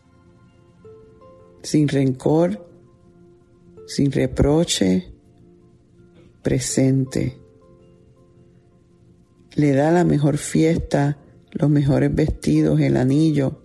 sin 1.64 1.88
rencor, 1.88 2.64
sin 3.88 4.12
reproche, 4.12 5.12
presente. 6.40 7.41
Le 9.54 9.73
da 9.73 9.90
la 9.90 10.04
mejor 10.04 10.38
fiesta, 10.38 11.19
los 11.52 11.69
mejores 11.69 12.15
vestidos, 12.15 12.80
el 12.80 12.97
anillo. 12.97 13.62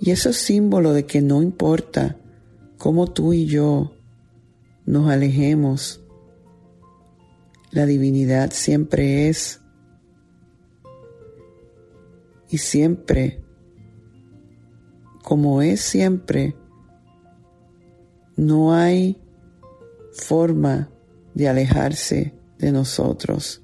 Y 0.00 0.12
eso 0.12 0.30
es 0.30 0.36
símbolo 0.36 0.92
de 0.92 1.06
que 1.06 1.20
no 1.20 1.42
importa 1.42 2.16
cómo 2.76 3.08
tú 3.08 3.32
y 3.32 3.46
yo 3.46 3.92
nos 4.86 5.10
alejemos 5.10 6.00
la 7.70 7.84
divinidad 7.84 8.50
siempre 8.52 9.28
es 9.28 9.60
y 12.48 12.56
siempre, 12.56 13.44
como 15.22 15.60
es 15.60 15.82
siempre, 15.82 16.56
no 18.36 18.72
hay 18.72 19.20
forma 20.12 20.90
de 21.34 21.48
alejarse 21.48 22.37
de 22.58 22.72
nosotros. 22.72 23.62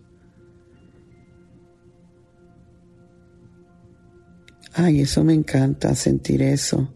Ay, 4.73 5.01
eso 5.01 5.23
me 5.23 5.35
encanta 5.35 5.95
sentir 5.95 6.43
eso. 6.43 6.93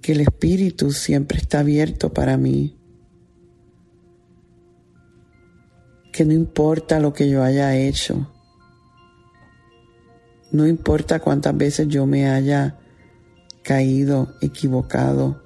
Que 0.00 0.12
el 0.12 0.20
espíritu 0.20 0.90
siempre 0.92 1.38
está 1.38 1.60
abierto 1.60 2.12
para 2.12 2.36
mí. 2.36 2.80
que 6.12 6.26
no 6.26 6.32
importa 6.32 7.00
lo 7.00 7.12
que 7.12 7.28
yo 7.30 7.42
haya 7.42 7.76
hecho, 7.76 8.30
no 10.52 10.66
importa 10.66 11.20
cuántas 11.20 11.56
veces 11.56 11.88
yo 11.88 12.06
me 12.06 12.28
haya 12.28 12.78
caído, 13.62 14.34
equivocado, 14.40 15.42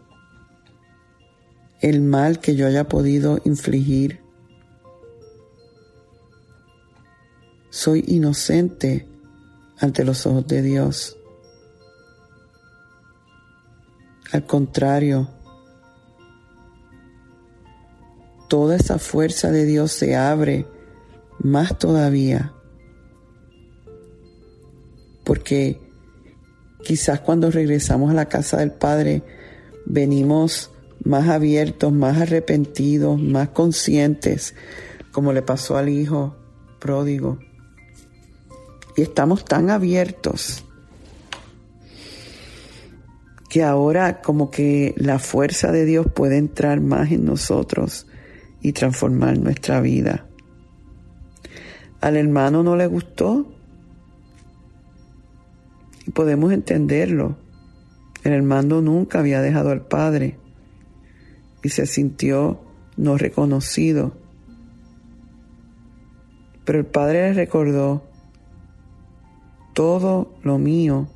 el 1.81 2.01
mal 2.01 2.41
que 2.41 2.57
yo 2.57 2.67
haya 2.67 2.89
podido 2.89 3.41
infligir. 3.45 4.24
Soy 7.75 8.05
inocente 8.07 9.05
ante 9.81 10.05
los 10.05 10.27
ojos 10.27 10.47
de 10.47 10.63
Dios. 10.63 11.17
Al 14.31 14.47
contrario, 14.47 15.29
toda 18.49 18.77
esa 18.77 19.01
fuerza 19.01 19.51
de 19.51 19.65
Dios 19.65 19.91
se 19.91 20.15
abre 20.15 20.69
más 21.41 21.77
todavía. 21.77 22.53
Porque 25.25 25.81
quizás 26.85 27.19
cuando 27.19 27.51
regresamos 27.51 28.13
a 28.13 28.15
la 28.15 28.29
casa 28.29 28.59
del 28.59 28.71
Padre 28.71 29.25
venimos 29.85 30.71
más 31.03 31.29
abiertos, 31.29 31.93
más 31.93 32.19
arrepentidos, 32.19 33.21
más 33.21 33.49
conscientes, 33.49 34.55
como 35.11 35.33
le 35.33 35.43
pasó 35.43 35.77
al 35.77 35.89
Hijo 35.89 36.37
pródigo. 36.79 37.41
Y 38.97 39.03
estamos 39.03 39.45
tan 39.45 39.71
abiertos 39.71 40.65
que 43.49 43.63
ahora 43.63 44.21
como 44.21 44.51
que 44.51 44.95
la 44.97 45.19
fuerza 45.19 45.71
de 45.71 45.85
Dios 45.85 46.07
puede 46.13 46.39
entrar 46.39 46.81
más 46.81 47.13
en 47.13 47.25
nosotros 47.25 48.07
y 48.61 48.73
transformar 48.73 49.39
nuestra 49.39 49.81
vida. 49.81 50.27
Al 52.01 52.17
hermano 52.17 52.63
no 52.63 52.77
le 52.77 52.87
gustó 52.87 53.47
y 56.07 56.11
podemos 56.11 56.53
entenderlo. 56.53 57.37
El 58.25 58.33
hermano 58.33 58.81
nunca 58.81 59.21
había 59.21 59.41
dejado 59.41 59.71
al 59.71 59.87
padre 59.87 60.37
y 61.63 61.69
se 61.69 61.87
sintió 61.87 62.61
no 62.97 63.17
reconocido. 63.17 64.17
Pero 66.65 66.79
el 66.79 66.87
padre 66.87 67.29
le 67.29 67.35
recordó, 67.35 68.03
todo 69.75 70.33
lo 70.43 70.59
mío 70.59 71.09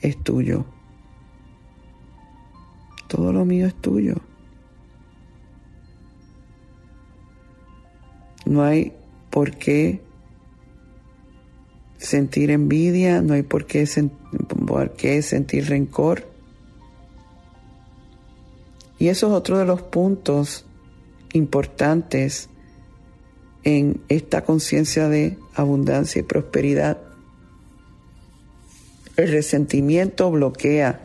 es 0.00 0.16
tuyo. 0.22 0.64
Todo 3.06 3.32
lo 3.32 3.44
mío 3.44 3.66
es 3.66 3.74
tuyo. 3.74 4.16
No 8.46 8.62
hay 8.62 8.92
por 9.30 9.56
qué 9.56 10.02
sentir 11.98 12.50
envidia, 12.50 13.22
no 13.22 13.34
hay 13.34 13.42
por 13.42 13.66
qué, 13.66 13.86
sentir 13.86 15.68
rencor. 15.68 16.26
Y 18.98 19.08
eso 19.08 19.28
es 19.28 19.32
otro 19.32 19.58
de 19.58 19.64
los 19.64 19.82
puntos 19.82 20.66
importantes 21.32 22.48
en 23.64 24.00
esta 24.08 24.44
conciencia 24.44 25.08
de 25.08 25.38
abundancia 25.54 26.20
y 26.20 26.24
prosperidad. 26.24 27.11
El 29.16 29.30
resentimiento 29.30 30.30
bloquea 30.30 31.04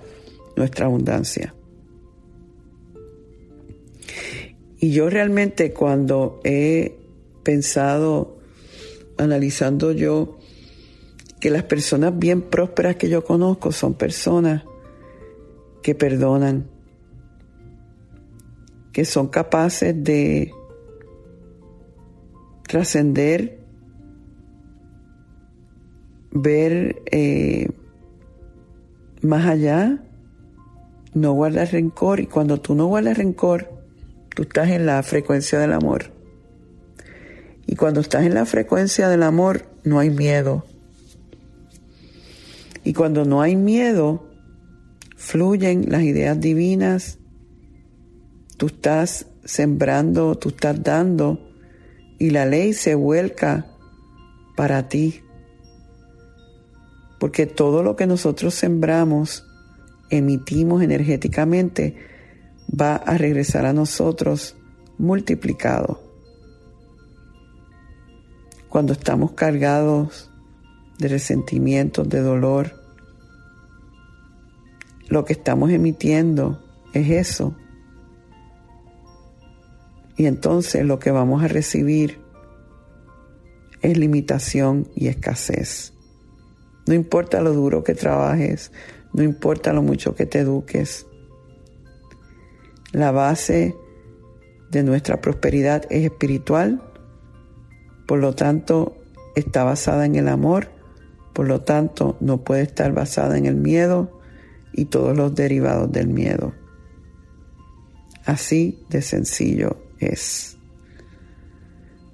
nuestra 0.56 0.86
abundancia. 0.86 1.54
Y 4.80 4.91
yo 4.91 5.10
realmente 5.10 5.74
cuando 5.74 6.39
he 6.43 6.98
pensado, 7.43 8.38
analizando 9.17 9.91
yo, 9.91 10.38
que 11.39 11.50
las 11.50 11.63
personas 11.63 12.17
bien 12.17 12.41
prósperas 12.41 12.96
que 12.96 13.10
yo 13.10 13.24
conozco 13.24 13.72
son 13.72 13.93
personas 13.93 14.63
que 15.82 15.96
perdonan, 15.96 16.67
que 18.91 19.06
son 19.06 19.28
capaces 19.28 19.96
de 20.04 20.52
trascender, 22.67 23.60
ver 26.32 27.02
eh, 27.12 27.70
más 29.21 29.45
allá, 29.45 30.03
no 31.13 31.34
guardar 31.34 31.71
rencor. 31.71 32.19
Y 32.19 32.27
cuando 32.27 32.60
tú 32.60 32.75
no 32.75 32.88
guardas 32.88 33.17
rencor, 33.17 33.71
tú 34.36 34.43
estás 34.43 34.69
en 34.69 34.86
la 34.86 35.01
frecuencia 35.03 35.60
del 35.60 35.73
amor. 35.73 36.12
Y 37.65 37.75
cuando 37.75 37.99
estás 37.99 38.25
en 38.25 38.34
la 38.34 38.45
frecuencia 38.45 39.10
del 39.10 39.23
amor, 39.23 39.65
no 39.84 39.99
hay 39.99 40.10
miedo. 40.10 40.65
Y 42.84 42.93
cuando 42.93 43.25
no 43.25 43.41
hay 43.41 43.56
miedo, 43.56 44.30
fluyen 45.17 45.89
las 45.89 46.03
ideas 46.03 46.39
divinas. 46.39 47.19
Tú 48.56 48.67
estás 48.67 49.27
sembrando, 49.43 50.36
tú 50.36 50.49
estás 50.49 50.82
dando 50.82 51.39
y 52.19 52.30
la 52.30 52.45
ley 52.45 52.73
se 52.73 52.95
vuelca 52.95 53.65
para 54.56 54.88
ti. 54.88 55.21
Porque 57.19 57.45
todo 57.45 57.84
lo 57.84 57.95
que 57.95 58.08
nosotros 58.08 58.53
sembramos, 58.53 59.45
emitimos 60.10 60.84
energéticamente, 60.84 61.95
va 62.69 62.95
a 62.95 63.17
regresar 63.17 63.65
a 63.65 63.73
nosotros 63.73 64.56
multiplicado. 64.97 66.01
Cuando 68.69 68.93
estamos 68.93 69.32
cargados 69.32 70.30
de 70.99 71.08
resentimientos, 71.08 72.08
de 72.10 72.21
dolor, 72.21 72.73
lo 75.08 75.25
que 75.25 75.34
estamos 75.34 75.71
emitiendo 75.71 76.63
es 76.93 77.10
eso. 77.10 77.56
Y 80.17 80.25
entonces 80.25 80.84
lo 80.84 80.99
que 80.99 81.12
vamos 81.12 81.43
a 81.43 81.47
recibir 81.47 82.19
es 83.82 83.97
limitación 83.97 84.89
y 84.95 85.08
escasez. 85.08 85.93
No 86.88 86.93
importa 86.93 87.41
lo 87.41 87.54
duro 87.54 87.84
que 87.84 87.93
trabajes, 87.93 88.71
no 89.13 89.23
importa 89.23 89.73
lo 89.73 89.82
mucho 89.82 90.15
que 90.15 90.26
te 90.26 90.39
eduques. 90.39 91.06
La 92.91 93.12
base 93.12 93.76
de 94.71 94.84
nuestra 94.84 95.21
prosperidad 95.21 95.86
es 95.89 96.06
espiritual, 96.06 96.82
por 98.08 98.19
lo 98.19 98.34
tanto 98.34 98.95
está 99.36 99.63
basada 99.63 100.06
en 100.06 100.15
el 100.15 100.28
amor, 100.28 100.69
por 101.34 101.47
lo 101.47 101.62
tanto 101.62 102.17
no 102.19 102.43
puede 102.43 102.63
estar 102.63 102.93
basada 102.93 103.38
en 103.38 103.45
el 103.45 103.56
miedo, 103.56 104.17
y 104.78 104.86
todos 104.86 105.17
los 105.17 105.34
derivados 105.36 105.91
del 105.91 106.08
miedo. 106.08 106.54
Así 108.26 108.80
de 108.89 109.02
sencillo 109.02 109.78
es. 110.00 110.58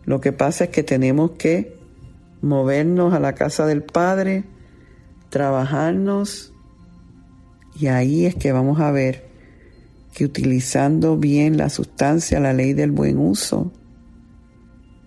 Lo 0.05 0.21
que 0.21 0.31
pasa 0.31 0.65
es 0.65 0.69
que 0.69 0.83
tenemos 0.83 1.31
que 1.31 1.77
movernos 2.41 3.13
a 3.13 3.19
la 3.19 3.35
casa 3.35 3.65
del 3.65 3.83
Padre, 3.83 4.45
trabajarnos 5.33 6.53
y 7.79 7.87
ahí 7.87 8.27
es 8.27 8.35
que 8.35 8.51
vamos 8.51 8.79
a 8.79 8.91
ver 8.91 9.25
que 10.13 10.25
utilizando 10.25 11.17
bien 11.17 11.57
la 11.57 11.69
sustancia, 11.69 12.39
la 12.39 12.53
ley 12.53 12.73
del 12.73 12.91
buen 12.91 13.17
uso, 13.17 13.71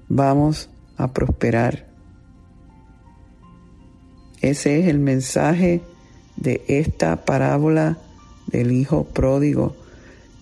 vamos 0.08 0.68
a 0.96 1.12
prosperar. 1.12 1.86
Ese 4.40 4.80
es 4.80 4.88
el 4.88 4.98
mensaje 4.98 5.80
de 6.36 6.64
esta 6.66 7.24
parábola 7.24 7.96
del 8.48 8.72
Hijo 8.72 9.04
pródigo 9.04 9.76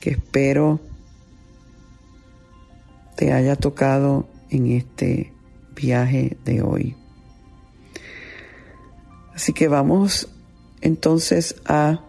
que 0.00 0.12
espero 0.12 0.80
te 3.16 3.34
haya 3.34 3.54
tocado 3.56 4.30
en 4.48 4.68
este 4.68 5.30
viaje 5.76 6.38
de 6.46 6.62
hoy. 6.62 6.96
Así 9.34 9.52
que 9.52 9.68
vamos 9.68 10.28
entonces 10.80 11.56
a 11.66 12.00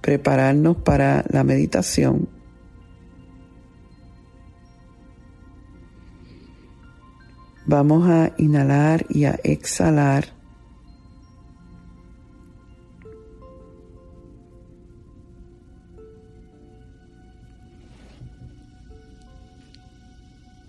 prepararnos 0.00 0.76
para 0.76 1.24
la 1.28 1.44
meditación. 1.44 2.28
Vamos 7.66 8.08
a 8.08 8.32
inhalar 8.38 9.06
y 9.08 9.24
a 9.24 9.40
exhalar 9.42 10.36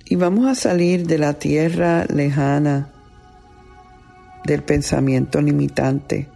Y 0.09 0.15
vamos 0.15 0.47
a 0.47 0.55
salir 0.55 1.05
de 1.05 1.17
la 1.17 1.33
tierra 1.33 2.05
lejana, 2.05 2.93
del 4.47 4.63
pensamiento 4.63 5.41
limitante. 5.41 6.29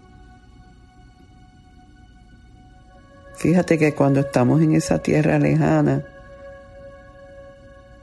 Fíjate 3.37 3.79
que 3.79 3.95
cuando 3.95 4.19
estamos 4.19 4.61
en 4.61 4.75
esa 4.75 4.99
tierra 4.99 5.39
lejana, 5.39 6.03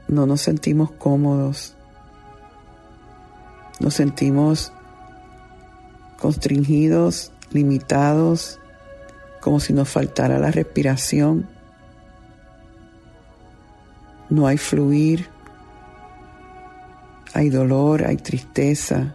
no 0.07 0.25
nos 0.25 0.41
sentimos 0.41 0.89
cómodos, 0.91 1.75
nos 3.79 3.93
sentimos 3.93 4.73
constringidos, 6.19 7.31
limitados, 7.51 8.59
como 9.41 9.59
si 9.59 9.73
nos 9.73 9.87
faltara 9.89 10.39
la 10.39 10.49
respiración. 10.49 11.47
No 14.29 14.47
hay 14.47 14.57
fluir, 14.57 15.29
hay 17.33 17.49
dolor, 17.49 18.05
hay 18.05 18.17
tristeza. 18.17 19.13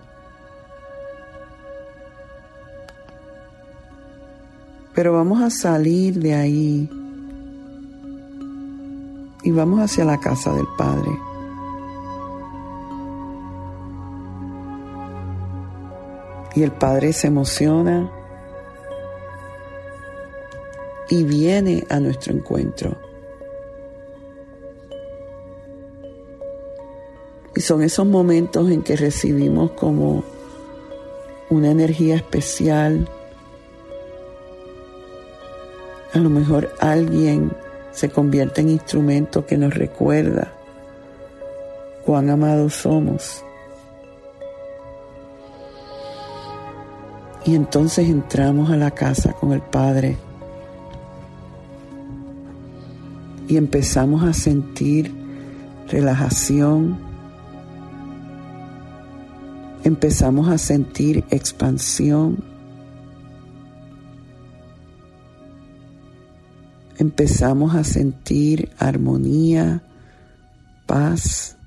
Pero 4.94 5.12
vamos 5.12 5.42
a 5.42 5.50
salir 5.50 6.20
de 6.20 6.34
ahí 6.34 6.88
y 9.42 9.50
vamos 9.50 9.80
hacia 9.80 10.04
la 10.04 10.18
casa 10.18 10.52
del 10.52 10.66
Padre. 10.78 11.10
Y 16.54 16.62
el 16.62 16.70
Padre 16.70 17.12
se 17.12 17.26
emociona 17.26 18.10
y 21.08 21.24
viene 21.24 21.84
a 21.90 22.00
nuestro 22.00 22.32
encuentro. 22.32 22.96
Y 27.56 27.60
son 27.60 27.82
esos 27.82 28.06
momentos 28.06 28.70
en 28.70 28.82
que 28.82 28.96
recibimos 28.96 29.72
como 29.72 30.24
una 31.50 31.70
energía 31.70 32.16
especial. 32.16 33.08
A 36.14 36.18
lo 36.18 36.30
mejor 36.30 36.72
alguien 36.78 37.50
se 37.90 38.08
convierte 38.08 38.60
en 38.60 38.70
instrumento 38.70 39.44
que 39.44 39.58
nos 39.58 39.74
recuerda 39.74 40.52
cuán 42.06 42.30
amados 42.30 42.74
somos. 42.74 43.44
Y 47.44 47.56
entonces 47.56 48.08
entramos 48.08 48.70
a 48.70 48.76
la 48.76 48.92
casa 48.92 49.32
con 49.32 49.52
el 49.52 49.60
Padre 49.60 50.16
y 53.48 53.56
empezamos 53.56 54.22
a 54.22 54.32
sentir 54.32 55.12
relajación, 55.88 56.96
empezamos 59.82 60.48
a 60.48 60.58
sentir 60.58 61.24
expansión, 61.30 62.53
empezamos 67.04 67.74
a 67.74 67.84
sentir 67.84 68.72
armonía, 68.78 69.82
paz, 70.86 71.58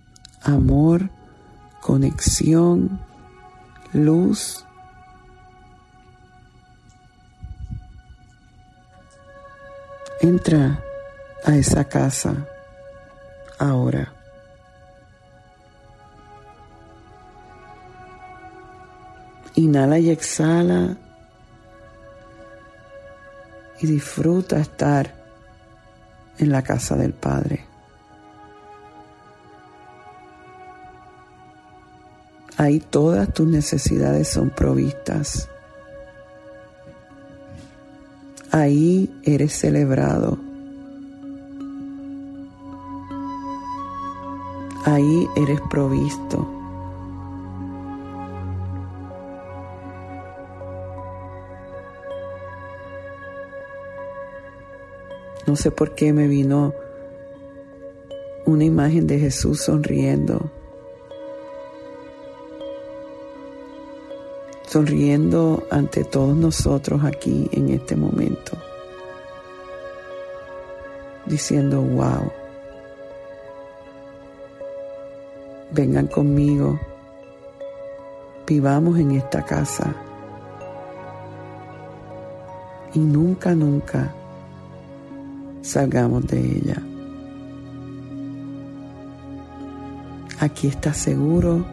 amor, 0.42 1.12
conexión, 1.80 3.00
luz. 3.94 4.66
Entra 10.22 10.84
a 11.46 11.56
esa 11.56 11.86
casa 11.86 12.48
ahora. 13.60 14.12
Inhala 19.54 20.00
y 20.00 20.10
exhala 20.10 20.98
y 23.80 23.86
disfruta 23.86 24.60
estar 24.60 25.17
en 26.40 26.52
la 26.52 26.62
casa 26.62 26.96
del 26.96 27.14
Padre. 27.14 27.66
Ahí 32.58 32.80
todas 32.80 33.34
tus 33.34 33.48
necesidades 33.48 34.28
son 34.28 34.50
provistas. 34.50 35.48
Ahí 38.52 39.12
eres 39.24 39.54
celebrado. 39.54 40.48
ahí 44.88 45.28
eres 45.36 45.60
provisto. 45.70 46.57
No 55.48 55.56
sé 55.56 55.72
por 55.72 55.96
qué 55.96 56.12
me 56.12 56.28
vino 56.28 56.74
una 58.46 58.66
imagen 58.66 59.08
de 59.08 59.18
Jesús 59.18 59.62
sonriendo. 59.62 60.52
Sonriendo 64.68 65.66
ante 65.72 66.04
todos 66.04 66.36
nosotros 66.36 67.02
aquí 67.06 67.48
en 67.54 67.70
este 67.70 67.96
momento. 67.96 68.58
Diciendo, 71.26 71.82
wow. 71.82 72.30
Vengan 75.72 76.08
conmigo. 76.08 76.78
Vivamos 78.46 79.00
en 79.00 79.12
esta 79.12 79.46
casa. 79.46 79.96
Y 82.94 83.00
nunca, 83.00 83.56
nunca 83.56 84.14
salgamos 85.68 86.26
de 86.28 86.40
ella. 86.40 86.82
Aquí 90.40 90.68
estás 90.68 90.98
seguro. 90.98 91.66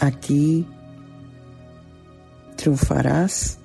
Aquí 0.00 0.66
triunfarás. 2.56 3.58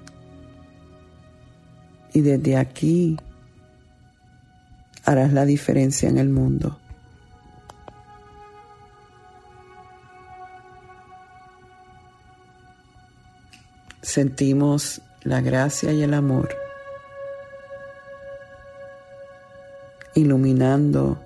Y 2.14 2.22
desde 2.22 2.58
aquí 2.58 3.18
harás 5.06 5.34
la 5.34 5.46
diferencia 5.46 6.10
en 6.10 6.18
el 6.18 6.30
mundo. 6.30 6.80
Sentimos 14.02 15.02
la 15.24 15.42
gracia 15.42 15.92
y 15.92 16.04
el 16.04 16.14
amor, 16.14 16.50
iluminando 20.16 21.18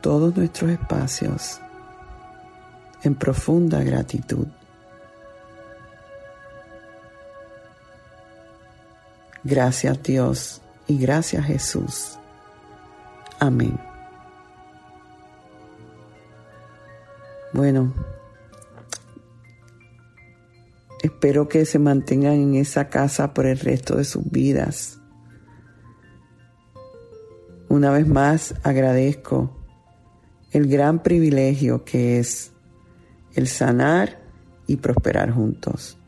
todos 0.00 0.36
nuestros 0.36 0.70
espacios 0.70 1.60
en 3.02 3.14
profunda 3.14 3.82
gratitud. 3.82 4.46
Gracias 9.42 10.02
Dios 10.02 10.60
y 10.86 10.98
gracias 10.98 11.44
Jesús. 11.44 12.18
Amén. 13.38 13.78
Bueno, 17.52 17.92
Espero 21.04 21.50
que 21.50 21.66
se 21.66 21.78
mantengan 21.78 22.32
en 22.32 22.54
esa 22.54 22.88
casa 22.88 23.34
por 23.34 23.44
el 23.44 23.58
resto 23.58 23.96
de 23.96 24.04
sus 24.04 24.24
vidas. 24.30 24.98
Una 27.68 27.90
vez 27.90 28.08
más 28.08 28.54
agradezco 28.62 29.54
el 30.50 30.66
gran 30.66 31.02
privilegio 31.02 31.84
que 31.84 32.18
es 32.18 32.52
el 33.34 33.48
sanar 33.48 34.18
y 34.66 34.76
prosperar 34.76 35.30
juntos. 35.30 35.98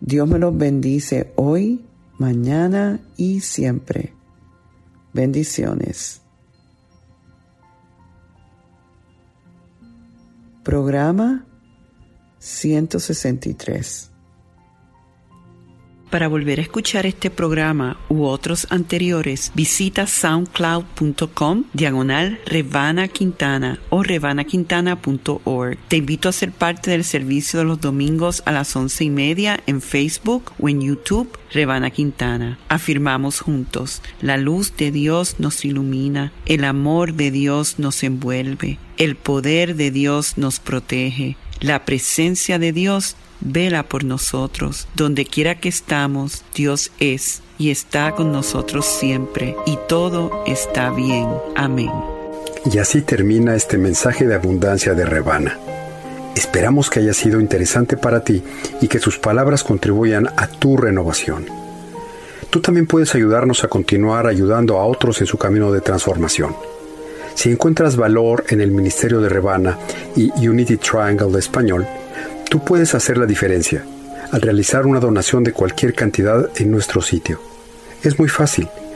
Dios 0.00 0.28
me 0.28 0.38
los 0.38 0.56
bendice 0.56 1.32
hoy, 1.34 1.84
mañana 2.18 3.00
y 3.16 3.40
siempre. 3.40 4.14
Bendiciones. 5.12 6.22
Programa 10.62 11.48
163. 12.48 14.10
Para 16.10 16.26
volver 16.26 16.58
a 16.58 16.62
escuchar 16.62 17.04
este 17.04 17.28
programa 17.28 17.98
u 18.08 18.24
otros 18.24 18.66
anteriores, 18.70 19.52
visita 19.54 20.06
soundcloud.com 20.06 21.64
diagonal 21.74 22.40
Revana 22.46 23.08
Quintana 23.08 23.78
o 23.90 24.02
revanaquintana.org. 24.02 25.78
Te 25.88 25.96
invito 25.98 26.30
a 26.30 26.32
ser 26.32 26.52
parte 26.52 26.90
del 26.90 27.04
servicio 27.04 27.58
de 27.58 27.66
los 27.66 27.82
domingos 27.82 28.42
a 28.46 28.52
las 28.52 28.74
once 28.74 29.04
y 29.04 29.10
media 29.10 29.60
en 29.66 29.82
Facebook 29.82 30.52
o 30.58 30.70
en 30.70 30.80
YouTube 30.80 31.28
Revana 31.52 31.90
Quintana. 31.90 32.58
Afirmamos 32.68 33.40
juntos, 33.40 34.02
la 34.20 34.36
luz 34.36 34.76
de 34.76 34.90
Dios 34.90 35.36
nos 35.38 35.64
ilumina, 35.64 36.32
el 36.46 36.64
amor 36.64 37.14
de 37.14 37.30
Dios 37.30 37.78
nos 37.78 38.02
envuelve, 38.02 38.78
el 38.96 39.16
poder 39.16 39.76
de 39.76 39.90
Dios 39.90 40.38
nos 40.38 40.60
protege. 40.60 41.36
La 41.60 41.84
presencia 41.84 42.58
de 42.58 42.72
Dios 42.72 43.16
vela 43.40 43.82
por 43.82 44.04
nosotros. 44.04 44.88
Donde 44.94 45.24
quiera 45.24 45.56
que 45.56 45.68
estamos, 45.68 46.44
Dios 46.54 46.92
es 47.00 47.42
y 47.58 47.70
está 47.70 48.12
con 48.12 48.30
nosotros 48.32 48.86
siempre 48.86 49.56
y 49.66 49.78
todo 49.88 50.44
está 50.46 50.90
bien. 50.90 51.28
Amén. 51.56 51.90
Y 52.72 52.78
así 52.78 53.02
termina 53.02 53.54
este 53.54 53.78
mensaje 53.78 54.26
de 54.26 54.34
abundancia 54.34 54.94
de 54.94 55.04
Rebana. 55.04 55.58
Esperamos 56.38 56.88
que 56.88 57.00
haya 57.00 57.14
sido 57.14 57.40
interesante 57.40 57.96
para 57.96 58.22
ti 58.22 58.44
y 58.80 58.86
que 58.86 59.00
sus 59.00 59.18
palabras 59.18 59.64
contribuyan 59.64 60.28
a 60.36 60.46
tu 60.46 60.76
renovación. 60.76 61.46
Tú 62.48 62.60
también 62.60 62.86
puedes 62.86 63.12
ayudarnos 63.16 63.64
a 63.64 63.68
continuar 63.68 64.28
ayudando 64.28 64.78
a 64.78 64.86
otros 64.86 65.20
en 65.20 65.26
su 65.26 65.36
camino 65.36 65.72
de 65.72 65.80
transformación. 65.80 66.54
Si 67.34 67.50
encuentras 67.50 67.96
valor 67.96 68.44
en 68.50 68.60
el 68.60 68.70
Ministerio 68.70 69.20
de 69.20 69.28
Rebana 69.28 69.78
y 70.14 70.30
Unity 70.46 70.76
Triangle 70.76 71.32
de 71.32 71.40
español, 71.40 71.88
tú 72.48 72.64
puedes 72.64 72.94
hacer 72.94 73.18
la 73.18 73.26
diferencia 73.26 73.84
al 74.30 74.40
realizar 74.40 74.86
una 74.86 75.00
donación 75.00 75.42
de 75.42 75.52
cualquier 75.52 75.92
cantidad 75.92 76.50
en 76.54 76.70
nuestro 76.70 77.02
sitio. 77.02 77.40
Es 78.04 78.16
muy 78.16 78.28
fácil. 78.28 78.68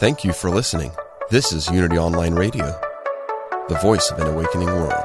Thank 0.00 0.24
you 0.24 0.32
for 0.32 0.48
listening. 0.48 0.92
This 1.28 1.52
is 1.52 1.68
Unity 1.68 1.98
Online 1.98 2.34
Radio, 2.34 2.64
the 3.68 3.78
voice 3.82 4.10
of 4.10 4.18
an 4.18 4.28
awakening 4.28 4.68
world. 4.68 5.04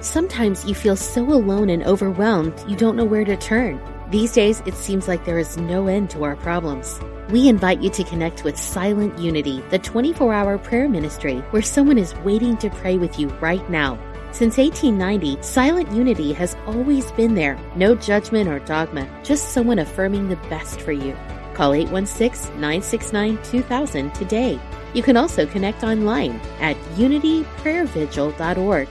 Sometimes 0.00 0.64
you 0.64 0.74
feel 0.74 0.96
so 0.96 1.24
alone 1.24 1.68
and 1.68 1.84
overwhelmed 1.84 2.54
you 2.66 2.74
don't 2.74 2.96
know 2.96 3.04
where 3.04 3.26
to 3.26 3.36
turn. 3.36 3.78
These 4.10 4.32
days, 4.32 4.62
it 4.64 4.72
seems 4.72 5.08
like 5.08 5.26
there 5.26 5.38
is 5.38 5.58
no 5.58 5.88
end 5.88 6.08
to 6.10 6.24
our 6.24 6.36
problems. 6.36 6.98
We 7.28 7.50
invite 7.50 7.82
you 7.82 7.90
to 7.90 8.04
connect 8.04 8.44
with 8.44 8.56
Silent 8.56 9.18
Unity, 9.18 9.62
the 9.68 9.78
24 9.78 10.32
hour 10.32 10.56
prayer 10.56 10.88
ministry 10.88 11.40
where 11.50 11.60
someone 11.60 11.98
is 11.98 12.14
waiting 12.24 12.56
to 12.56 12.70
pray 12.70 12.96
with 12.96 13.18
you 13.18 13.28
right 13.42 13.68
now. 13.68 13.98
Since 14.38 14.56
1890, 14.56 15.42
Silent 15.42 15.90
Unity 15.90 16.32
has 16.32 16.56
always 16.64 17.10
been 17.10 17.34
there. 17.34 17.58
No 17.74 17.96
judgment 17.96 18.48
or 18.48 18.60
dogma, 18.60 19.08
just 19.24 19.48
someone 19.50 19.80
affirming 19.80 20.28
the 20.28 20.36
best 20.48 20.80
for 20.80 20.92
you. 20.92 21.16
Call 21.54 21.74
816 21.74 22.52
969 22.52 23.42
2000 23.42 24.14
today. 24.14 24.60
You 24.94 25.02
can 25.02 25.16
also 25.16 25.44
connect 25.44 25.82
online 25.82 26.40
at 26.60 26.76
unityprayervigil.org 26.94 28.88